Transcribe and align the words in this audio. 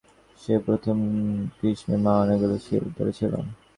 সেই 0.39 0.59
প্রথম 0.67 0.97
গ্রীষ্মে 1.57 1.95
মা 2.03 2.13
অনেকগুলি 2.23 2.57
সিল 2.65 2.83
ধরেছিল। 2.97 3.33